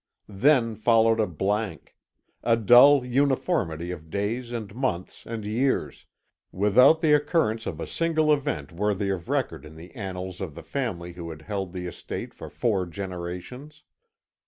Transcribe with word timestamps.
Then 0.27 0.75
followed 0.75 1.19
a 1.19 1.27
blank 1.27 1.95
a 2.41 2.57
dull 2.57 3.05
uniformity 3.05 3.91
of 3.91 4.09
days 4.09 4.51
and 4.51 4.73
months 4.73 5.27
and 5.27 5.45
years, 5.45 6.07
without 6.51 7.01
the 7.01 7.13
occurrence 7.13 7.67
of 7.67 7.79
a 7.79 7.85
single 7.85 8.33
event 8.33 8.71
worthy 8.71 9.09
of 9.11 9.29
record 9.29 9.63
in 9.63 9.75
the 9.75 9.91
annals 9.93 10.41
of 10.41 10.55
the 10.55 10.63
family 10.63 11.13
who 11.13 11.29
had 11.29 11.43
held 11.43 11.71
the 11.71 11.85
estate 11.85 12.33
for 12.33 12.49
four 12.49 12.87
generations. 12.87 13.83